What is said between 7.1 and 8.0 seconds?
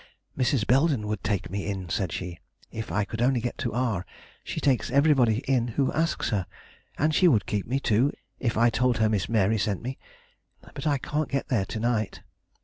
she would keep me,